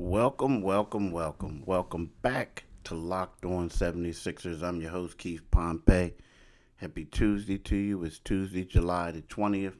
[0.00, 4.62] Welcome, welcome, welcome, welcome back to Locked On 76ers.
[4.62, 6.14] I'm your host, Keith Pompey.
[6.76, 8.04] Happy Tuesday to you.
[8.04, 9.74] It's Tuesday, July the 20th.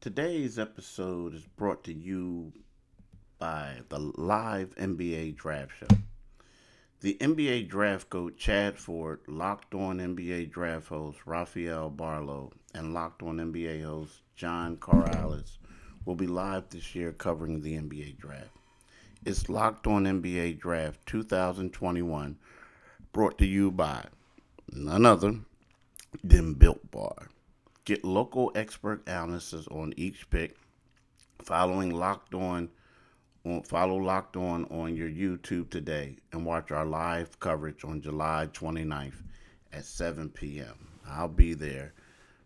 [0.00, 2.52] Today's episode is brought to you
[3.40, 5.96] by the live NBA draft show.
[7.00, 13.24] The NBA draft coach Chad Ford, Locked On NBA draft host Rafael Barlowe, and Locked
[13.24, 15.58] On NBA host John Corrales
[16.04, 18.55] will be live this year covering the NBA draft.
[19.26, 22.38] It's Locked On NBA Draft 2021,
[23.10, 24.04] brought to you by
[24.70, 25.40] none other
[26.22, 27.30] than Built Bar.
[27.84, 30.56] Get local expert analysis on each pick,
[31.42, 32.68] following Locked On.
[33.64, 39.24] Follow Locked On on your YouTube today and watch our live coverage on July 29th
[39.72, 40.86] at 7 p.m.
[41.04, 41.94] I'll be there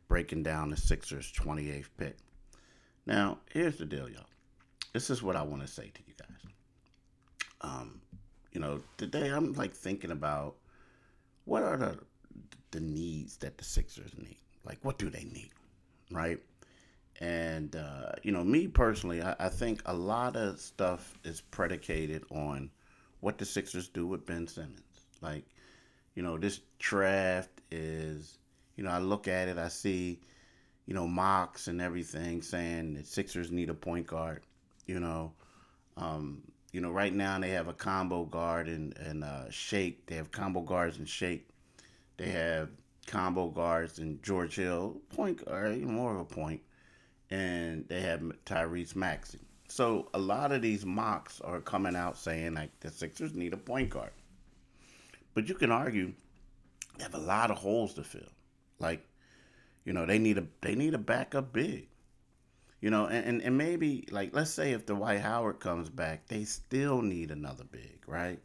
[0.09, 2.17] breaking down the Sixers' 28th pick.
[3.05, 4.25] Now, here's the deal, y'all.
[4.95, 6.40] This is what I want to say to you guys
[7.61, 8.01] um,
[8.53, 10.57] you know, today I'm like thinking about
[11.45, 11.99] what are the
[12.71, 14.39] the needs that the Sixers need.
[14.65, 15.51] Like, what do they need,
[16.11, 16.39] right?
[17.21, 22.25] And uh, you know, me personally, I, I think a lot of stuff is predicated
[22.31, 22.71] on
[23.21, 24.81] what the Sixers do with Ben Simmons.
[25.21, 25.45] Like,
[26.15, 28.39] you know, this draft is,
[28.77, 30.21] you know, I look at it, I see,
[30.87, 34.43] you know, mocks and everything saying that Sixers need a point guard.
[34.87, 35.33] You know,
[35.97, 40.07] um, you know, right now they have a combo guard and and uh, Shake.
[40.07, 41.49] They have combo guards and Shake.
[42.17, 42.69] They have
[43.07, 46.61] combo guards and George Hill, point guard, more of a point,
[47.31, 49.41] and they have Tyrese Maxey.
[49.69, 53.57] So a lot of these mocks are coming out saying like the Sixers need a
[53.57, 54.13] point guard,
[55.35, 56.13] but you can argue
[56.97, 58.23] they have a lot of holes to fill.
[58.79, 59.07] Like,
[59.85, 61.89] you know, they need a they need a backup big.
[62.81, 66.45] You know, and, and, and maybe like let's say if Dwight Howard comes back, they
[66.45, 68.41] still need another big, right?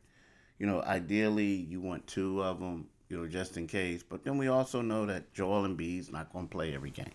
[0.59, 4.03] You know, ideally you want two of them, you know, just in case.
[4.03, 7.13] But then we also know that Joel and Embiid's not going to play every game,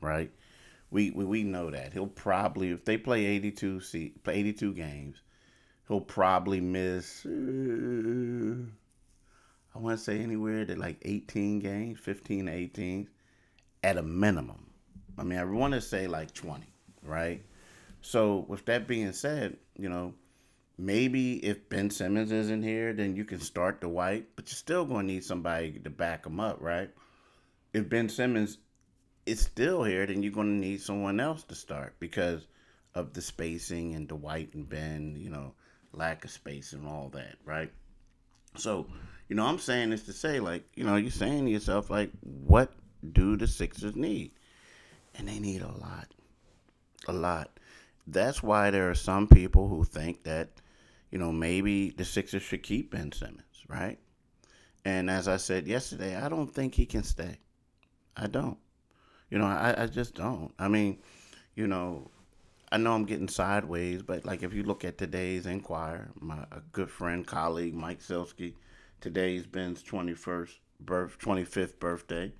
[0.00, 0.30] right?
[0.90, 5.22] We, we we know that he'll probably if they play 82 see, play 82 games,
[5.88, 7.26] he'll probably miss.
[9.74, 13.08] I want to say anywhere to like 18 games, 15 to 18
[13.82, 14.71] at a minimum.
[15.18, 16.64] I mean, I want to say like 20,
[17.02, 17.42] right?
[18.00, 20.14] So, with that being said, you know,
[20.76, 25.06] maybe if Ben Simmons isn't here, then you can start Dwight, but you're still going
[25.06, 26.90] to need somebody to back him up, right?
[27.72, 28.58] If Ben Simmons
[29.24, 32.46] is still here, then you're going to need someone else to start because
[32.94, 35.54] of the spacing and Dwight and Ben, you know,
[35.92, 37.70] lack of space and all that, right?
[38.56, 38.86] So,
[39.28, 42.10] you know, I'm saying this to say, like, you know, you're saying to yourself, like,
[42.20, 42.72] what
[43.12, 44.32] do the Sixers need?
[45.14, 46.08] And they need a lot.
[47.08, 47.58] A lot.
[48.06, 50.48] That's why there are some people who think that,
[51.10, 53.98] you know, maybe the Sixers should keep Ben Simmons, right?
[54.84, 57.38] And as I said yesterday, I don't think he can stay.
[58.16, 58.58] I don't.
[59.30, 60.52] You know, I, I just don't.
[60.58, 60.98] I mean,
[61.54, 62.10] you know,
[62.70, 66.90] I know I'm getting sideways, but like if you look at today's Inquirer, my good
[66.90, 68.54] friend, colleague Mike Sielski,
[69.00, 72.32] today's Ben's 21st birth, 25th birthday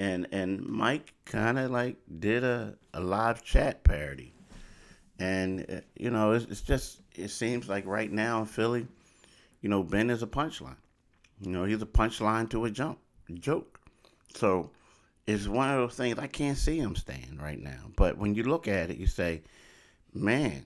[0.00, 4.32] and and Mike kind of like did a, a live chat parody,
[5.18, 8.86] and uh, you know it's, it's just it seems like right now in Philly,
[9.60, 10.80] you know Ben is a punchline,
[11.40, 12.98] you know he's a punchline to a jump
[13.34, 13.78] joke,
[14.34, 14.70] so
[15.26, 17.90] it's one of those things I can't see him staying right now.
[17.94, 19.42] But when you look at it, you say,
[20.14, 20.64] man,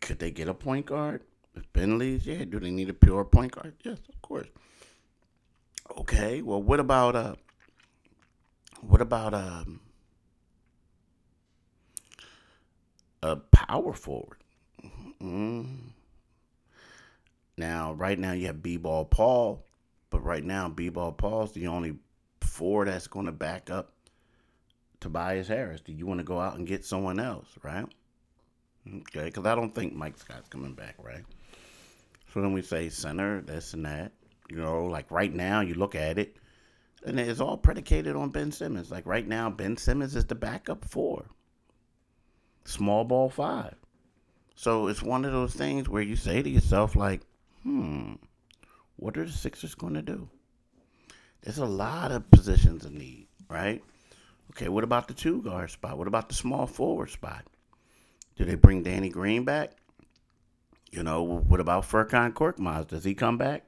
[0.00, 1.20] could they get a point guard?
[1.54, 2.44] If Ben leaves, yeah.
[2.44, 3.74] Do they need a pure point guard?
[3.84, 4.48] Yes, of course.
[5.98, 7.34] Okay, well, what about uh,
[8.80, 9.80] what about um,
[13.22, 14.38] a power forward?
[15.22, 15.90] Mm.
[17.56, 19.64] Now, right now you have B-ball Paul,
[20.10, 21.96] but right now B-ball Paul's the only
[22.40, 23.92] four that's going to back up
[25.00, 25.80] Tobias Harris.
[25.80, 27.86] Do you want to go out and get someone else, right?
[28.86, 31.24] Okay, because I don't think Mike Scott's coming back, right?
[32.32, 34.12] So then we say center, this and that.
[34.48, 36.36] You know, like right now, you look at it,
[37.04, 38.90] and it's all predicated on Ben Simmons.
[38.90, 41.26] Like right now, Ben Simmons is the backup four,
[42.64, 43.74] small ball five.
[44.54, 47.20] So it's one of those things where you say to yourself, like,
[47.62, 48.14] hmm,
[48.96, 50.28] what are the Sixers going to do?
[51.42, 53.82] There's a lot of positions in need, right?
[54.50, 55.96] Okay, what about the two guard spot?
[55.96, 57.44] What about the small forward spot?
[58.34, 59.72] Do they bring Danny Green back?
[60.90, 62.88] You know, what about Furkan Korkmaz?
[62.88, 63.67] Does he come back?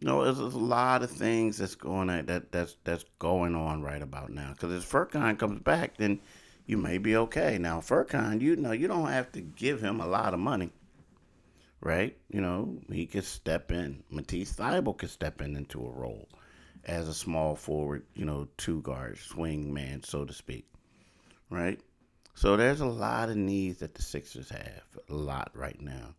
[0.00, 3.56] You know, there's, there's, a lot of things that's going on that that's that's going
[3.56, 4.52] on right about now.
[4.52, 6.20] Because if Furkan comes back, then
[6.66, 7.58] you may be okay.
[7.58, 10.70] Now, Furkan, you know, you don't have to give him a lot of money,
[11.80, 12.16] right?
[12.30, 14.04] You know, he could step in.
[14.10, 16.28] Matisse Thybulle could step in into a role
[16.84, 20.66] as a small forward, you know, two guard, swing man, so to speak,
[21.50, 21.80] right?
[22.34, 26.14] So there's a lot of needs that the Sixers have, a lot right now.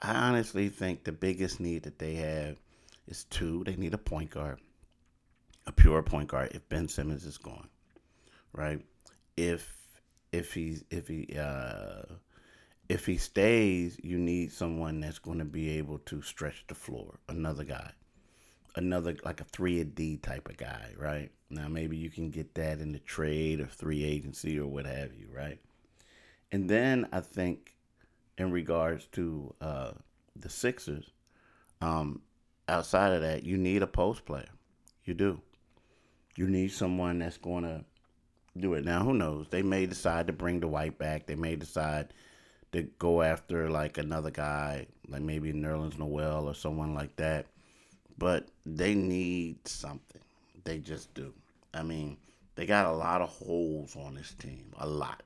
[0.00, 2.56] I honestly think the biggest need that they have
[3.06, 3.64] is two.
[3.64, 4.60] They need a point guard,
[5.66, 6.52] a pure point guard.
[6.54, 7.68] If Ben Simmons is gone,
[8.52, 8.80] right?
[9.36, 9.84] If
[10.32, 12.02] if he's if he uh,
[12.88, 17.18] if he stays, you need someone that's going to be able to stretch the floor.
[17.28, 17.92] Another guy,
[18.76, 21.30] another like a three and D type of guy, right?
[21.50, 25.14] Now maybe you can get that in the trade or free agency or what have
[25.14, 25.58] you, right?
[26.52, 27.74] And then I think
[28.38, 29.92] in regards to uh,
[30.36, 31.10] the Sixers,
[31.80, 32.22] um,
[32.68, 34.48] outside of that, you need a post player.
[35.04, 35.40] You do.
[36.36, 37.84] You need someone that's going to
[38.56, 38.84] do it.
[38.84, 39.46] Now, who knows?
[39.50, 41.26] They may decide to bring Dwight back.
[41.26, 42.12] They may decide
[42.72, 47.46] to go after like another guy, like maybe Nerlens Noel or someone like that
[48.18, 50.20] but they need something.
[50.64, 51.32] They just do.
[51.72, 52.16] I mean,
[52.54, 55.22] they got a lot of holes on this team, a lot.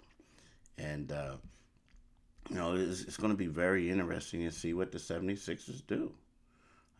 [0.78, 1.34] And, uh,
[2.48, 6.12] you know, it's, it's going to be very interesting to see what the 76ers do.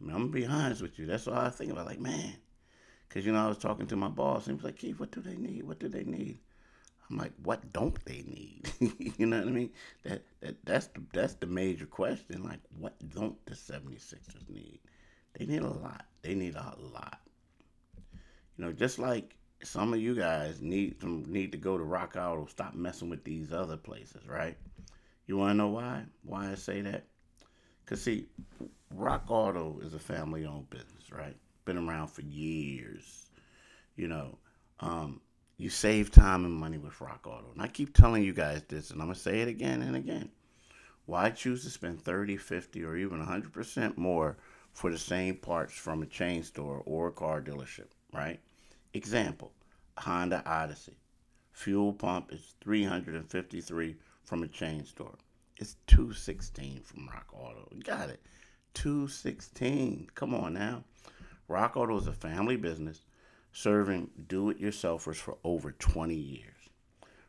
[0.01, 1.07] I mean, I'm to be honest with you.
[1.07, 1.87] That's all I think about.
[1.87, 2.35] Like, man,
[3.09, 5.11] because, you know, I was talking to my boss, and he was like, Keith, what
[5.11, 5.65] do they need?
[5.65, 6.39] What do they need?
[7.11, 8.71] I'm like, what don't they need?
[9.19, 9.71] you know what I mean?
[10.05, 12.45] That, that that's the that's the major question.
[12.45, 14.81] Like, what don't the 76ers need?
[15.39, 16.05] They need a lot.
[16.23, 17.21] They need a lot.
[18.57, 22.17] You know, just like some of you guys need to need to go to Rock
[22.17, 22.47] Auto.
[22.47, 24.57] Stop messing with these other places, right?
[25.27, 26.05] You want to know why?
[26.25, 27.07] Why I say that?
[27.89, 28.27] Cause see,
[28.95, 31.35] Rock Auto is a family-owned business, right?
[31.65, 33.31] Been around for years.
[33.97, 34.37] You know,
[34.81, 35.23] um,
[35.57, 38.91] you save time and money with Rock Auto, and I keep telling you guys this,
[38.91, 40.29] and I'm gonna say it again and again.
[41.07, 44.37] Why choose to spend 30, 50, or even 100% more
[44.75, 48.39] for the same parts from a chain store or a car dealership, right?
[48.93, 49.51] Example,
[49.97, 50.99] Honda Odyssey.
[51.53, 55.17] Fuel pump is 353 from a chain store.
[55.59, 57.69] It's 216 from Rock Auto.
[57.85, 58.23] Got it.
[58.75, 60.09] 216.
[60.15, 60.85] Come on now.
[61.49, 63.01] Rock Auto is a family business
[63.53, 66.55] serving do-it-yourselfers for over 20 years.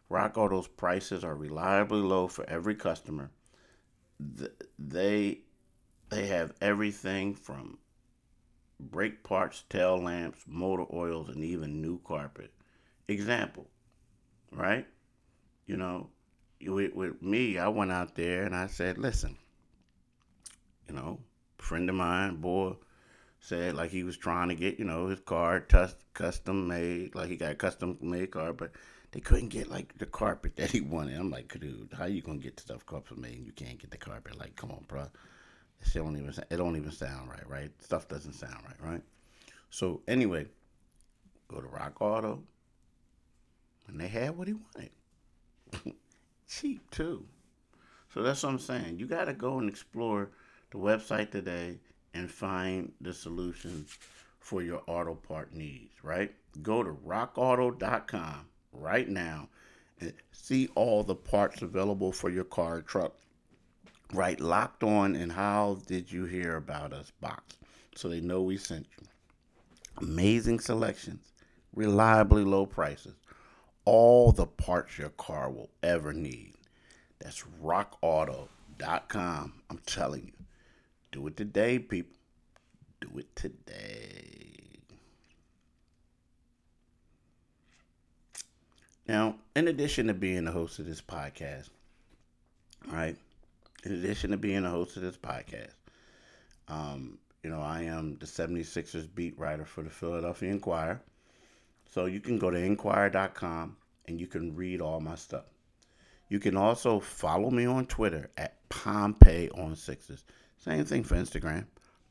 [0.10, 3.32] Rock Auto's prices are reliably low for every customer.
[4.78, 5.40] They
[6.10, 7.78] they have everything from
[8.80, 12.52] brake parts, tail lamps, motor oils, and even new carpet.
[13.08, 13.68] Example,
[14.52, 14.88] right?
[15.68, 16.10] You know,
[16.66, 19.38] with, with me, I went out there and I said, listen,
[20.88, 21.20] you know,
[21.58, 22.74] friend of mine, boy,
[23.40, 27.30] said like he was trying to get, you know, his car t- custom made, like
[27.30, 28.72] he got a custom made car, but
[29.12, 31.18] they couldn't get like the carpet that he wanted.
[31.20, 33.98] I'm like, dude, how you gonna get stuff custom made and you can't get the
[33.98, 34.38] carpet?
[34.38, 35.08] Like, come on, bro.
[35.82, 37.72] It don't even it don't even sound right, right?
[37.82, 39.02] Stuff doesn't sound right, right?
[39.70, 40.46] So anyway,
[41.48, 42.44] go to Rock Auto,
[43.88, 45.96] and they had what he wanted.
[46.50, 47.26] Cheap too.
[48.14, 49.00] So that's what I'm saying.
[49.00, 50.32] You got to go and explore
[50.72, 51.80] the website today
[52.14, 53.98] and find the solutions
[54.40, 56.34] for your auto part needs, right?
[56.64, 59.48] Go to rockauto.com right now
[60.00, 63.14] and see all the parts available for your car or truck
[64.14, 67.58] right locked on and how did you hear about us box
[67.96, 69.06] so they know we sent you
[70.02, 71.34] amazing selections
[71.76, 73.14] reliably low prices
[73.90, 76.54] all the parts your car will ever need.
[77.20, 78.48] That's rockauto.com
[79.70, 80.46] i'm telling you.
[81.12, 82.16] Do it today people.
[83.02, 84.80] Do it today.
[89.08, 91.70] Now in addition to being the host of this podcast
[92.88, 93.16] right?
[93.84, 95.74] In addition to being the host of this podcast,
[96.68, 101.02] um, you know, I am the 76ers beat writer for the Philadelphia Inquirer.
[101.92, 103.78] So you can go to inquirer.com
[104.10, 105.46] and you can read all my stuff.
[106.28, 110.24] You can also follow me on Twitter at Pompey on Sixers.
[110.58, 111.66] Same thing for Instagram,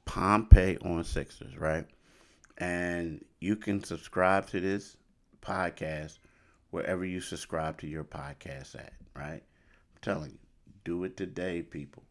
[0.05, 1.87] Pompey on Sixers, right?
[2.57, 4.97] And you can subscribe to this
[5.43, 6.19] podcast
[6.71, 9.43] wherever you subscribe to your podcast at, right?
[9.43, 10.38] I'm telling you,
[10.85, 12.05] do it today, people.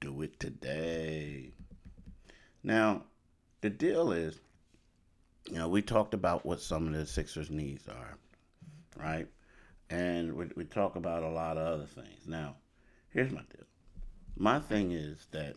[0.00, 1.52] Do it today.
[2.62, 3.04] Now,
[3.60, 4.38] the deal is,
[5.46, 8.18] you know, we talked about what some of the Sixers' needs are,
[8.96, 9.26] right?
[9.88, 12.26] And we, we talk about a lot of other things.
[12.26, 12.56] Now,
[13.10, 13.66] here's my deal.
[14.36, 15.56] My thing is that,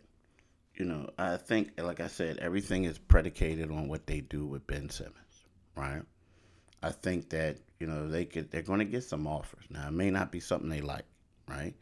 [0.76, 4.66] you know, I think, like I said, everything is predicated on what they do with
[4.66, 6.02] Ben Simmons, right?
[6.82, 9.66] I think that, You know, they could they're going to get some offers.
[9.70, 11.06] Now, it may not be something they like,
[11.50, 11.76] right?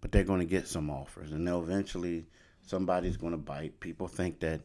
[0.00, 2.26] But they're going to get some offers, and they'll eventually
[2.60, 3.80] somebody's going to bite.
[3.80, 4.60] People think that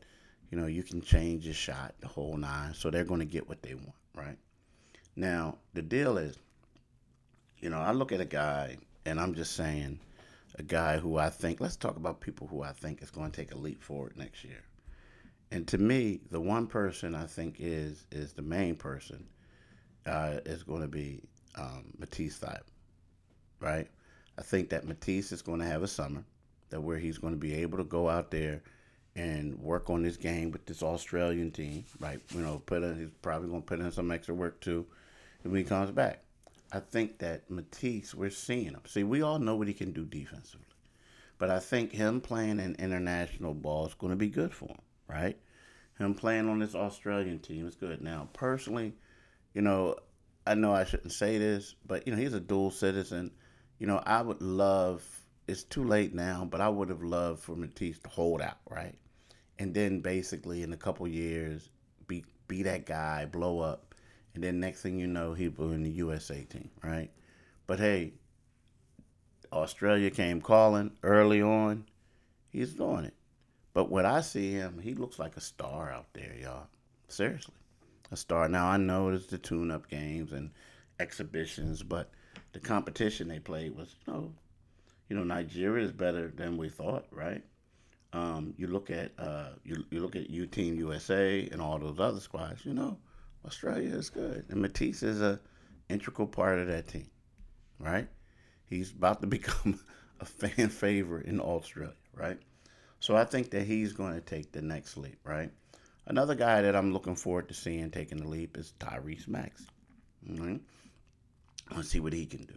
[0.52, 3.48] you know you can change your shot, the whole nine, so they're going to get
[3.48, 4.38] what they want, right?
[5.16, 6.38] Now, the deal is,
[7.60, 10.00] you know, I look at a guy, and I'm just saying,
[10.56, 11.60] a guy who I think.
[11.60, 14.44] Let's talk about people who I think is going to take a leap forward next
[14.44, 14.64] year.
[15.52, 19.28] And to me, the one person I think is is the main person
[20.06, 21.22] uh, is going to be
[21.56, 22.62] um, Matisse Thybulle,
[23.60, 23.88] right?
[24.38, 26.24] I think that Matisse is going to have a summer
[26.70, 28.64] that where he's going to be able to go out there
[29.16, 32.20] and work on this game with this Australian team, right?
[32.34, 34.88] You know, put in, he's probably going to put in some extra work too
[35.44, 36.24] when he comes back.
[36.72, 38.82] I think that Matisse, we're seeing him.
[38.88, 40.66] See, we all know what he can do defensively,
[41.38, 44.82] but I think him playing in international ball is going to be good for him,
[45.08, 45.38] right?
[46.00, 48.02] Him playing on this Australian team is good.
[48.02, 48.94] Now, personally,
[49.54, 49.98] you know,
[50.48, 53.32] I know I shouldn't say this, but you know, he's a dual citizen.
[53.78, 55.04] You know, I would love.
[55.48, 58.96] It's too late now, but I would have loved for Matisse to hold out, right?
[59.60, 61.70] And then basically in a couple years,
[62.08, 63.93] be be that guy, blow up,
[64.34, 67.12] and then next thing you know, he was in the USA team, right?
[67.68, 68.14] But hey,
[69.52, 71.86] Australia came calling early on.
[72.50, 73.14] He's doing it.
[73.74, 76.68] But when I see him, he looks like a star out there, y'all.
[77.08, 77.54] Seriously
[78.14, 78.48] a star.
[78.48, 80.52] Now I know it's the tune-up games and
[81.00, 82.12] exhibitions, but
[82.54, 84.32] the competition they played was, you know,
[85.10, 87.44] you know, Nigeria is better than we thought, right?
[88.14, 92.00] Um, you look at uh, you, you look at U Team USA and all those
[92.00, 92.64] other squads.
[92.64, 92.98] You know,
[93.46, 95.40] Australia is good, and Matisse is a
[95.90, 97.10] integral part of that team,
[97.80, 98.08] right?
[98.70, 99.80] He's about to become
[100.20, 102.40] a fan favorite in Australia, right?
[103.00, 105.52] So I think that he's going to take the next leap, right?
[106.06, 109.66] Another guy that I'm looking forward to seeing taking the leap is Tyrese Max.
[110.28, 110.60] Right?
[111.76, 112.56] Let's see what he can do.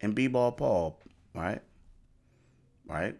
[0.00, 1.00] And B-ball Paul,
[1.34, 1.60] right?
[2.86, 3.16] Right?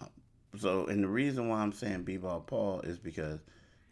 [0.00, 0.08] Um,
[0.56, 3.40] so, and the reason why I'm saying B-ball Paul is because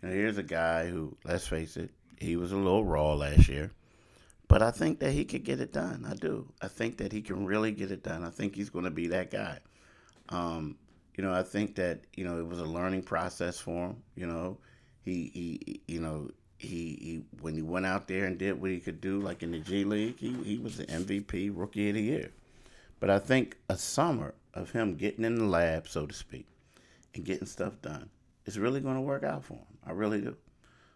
[0.03, 1.91] you know, here's a guy who, let's face it,
[2.23, 3.73] he was a little raw last year.
[4.49, 6.07] But I think that he could get it done.
[6.09, 6.47] I do.
[6.61, 8.25] I think that he can really get it done.
[8.25, 9.59] I think he's going to be that guy.
[10.29, 10.77] Um,
[11.17, 14.03] you know, I think that, you know, it was a learning process for him.
[14.15, 14.59] You know,
[15.03, 18.81] he he you know he, he when he went out there and did what he
[18.81, 22.03] could do, like in the G League, he, he was the MVP, Rookie of the
[22.03, 22.31] Year.
[23.01, 26.47] But I think a summer of him getting in the lab, so to speak,
[27.15, 28.09] and getting stuff done
[28.47, 29.79] is really going to work out for him.
[29.85, 30.37] I really do.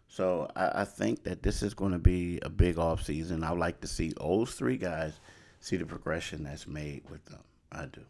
[0.07, 3.43] So I, I think that this is going to be a big off season.
[3.43, 5.19] I would like to see those three guys
[5.59, 7.43] see the progression that's made with them.
[7.71, 8.01] I do.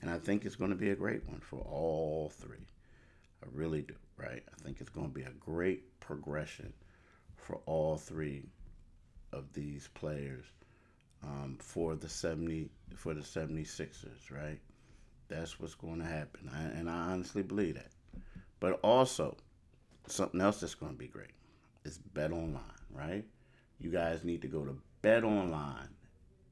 [0.00, 2.66] And I think it's going to be a great one for all three.
[3.42, 4.42] I really do right?
[4.52, 6.72] I think it's going to be a great progression
[7.36, 8.44] for all three
[9.32, 10.44] of these players
[11.22, 14.58] um, for the 70 for the 76ers, right?
[15.28, 16.50] That's what's going to happen.
[16.52, 17.90] I, and I honestly believe that.
[18.60, 19.36] But also,
[20.10, 21.32] something else that's going to be great
[21.84, 23.24] is Bet Online, right?
[23.78, 25.88] You guys need to go to Bet Online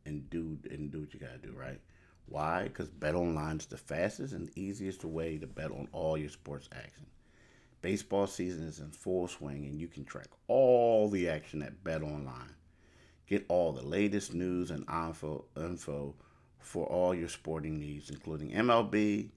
[0.05, 1.81] and do and do what you got to do, right?
[2.27, 2.65] Why?
[2.65, 6.69] Because Bet Online is the fastest and easiest way to bet on all your sports
[6.73, 7.07] action.
[7.83, 12.03] Baseball season is in full swing and you can track all the action at Bet
[12.03, 12.55] Online.
[13.29, 16.15] Get all the latest news and info, info
[16.59, 19.31] for all your sporting needs, including MLB,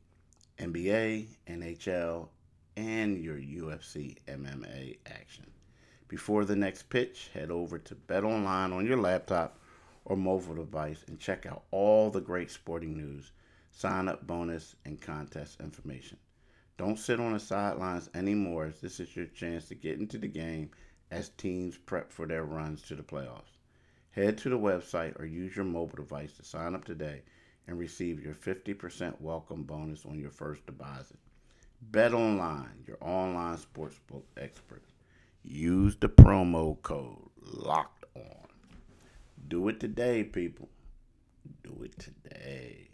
[0.57, 2.27] NBA, NHL,
[2.75, 5.45] and your UFC MMA action.
[6.07, 9.59] Before the next pitch, head over to Bet Online on your laptop
[10.05, 13.31] or mobile device and check out all the great sporting news,
[13.71, 16.17] sign up bonus, and contest information.
[16.77, 18.73] Don't sit on the sidelines anymore.
[18.81, 20.71] This is your chance to get into the game
[21.11, 23.57] as teams prep for their runs to the playoffs.
[24.11, 27.21] Head to the website or use your mobile device to sign up today
[27.67, 31.19] and receive your 50% welcome bonus on your first deposit.
[31.81, 34.91] Bet online, your online sportsbook experts.
[35.43, 38.47] Use the promo code LOCKED ON.
[39.47, 40.69] Do it today, people.
[41.63, 42.89] Do it today.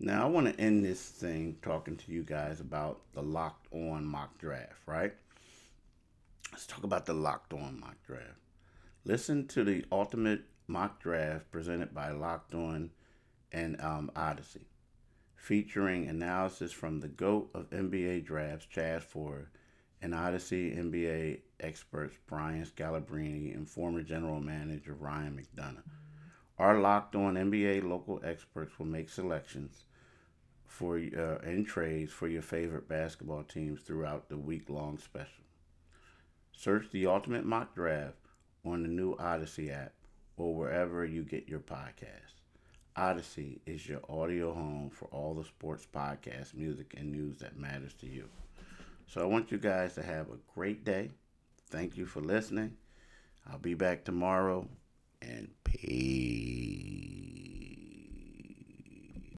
[0.00, 4.04] Now, I want to end this thing talking to you guys about the Locked On
[4.04, 5.12] mock draft, right?
[6.52, 8.38] Let's talk about the Locked On mock draft.
[9.04, 12.90] Listen to the ultimate mock draft presented by Locked On
[13.50, 14.66] and um, Audacy,
[15.34, 19.48] featuring analysis from the GOAT of NBA drafts, Chad Ford,
[20.02, 25.82] and Audacy NBA experts Brian Scalabrine and former general manager Ryan McDonough.
[26.58, 29.84] Our locked on NBA local experts will make selections
[30.66, 35.44] for uh, and trades for your favorite basketball teams throughout the week long special.
[36.52, 38.16] Search the Ultimate Mock Draft
[38.64, 39.92] on the new Audacy app
[40.38, 42.38] or wherever you get your podcasts.
[42.96, 47.94] Audacy is your audio home for all the sports podcasts, music, and news that matters
[47.94, 48.28] to you.
[49.06, 51.10] So I want you guys to have a great day.
[51.70, 52.76] Thank you for listening.
[53.50, 54.68] I'll be back tomorrow
[55.22, 57.27] and peace.